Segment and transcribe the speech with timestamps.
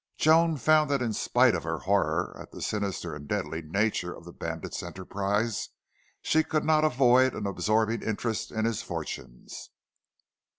[0.17, 4.25] Joan found that in spite of her horror at the sinister and deadly nature of
[4.25, 5.69] the bandit's enterprise
[6.23, 9.69] she could not avoid an absorbing interest in his fortunes.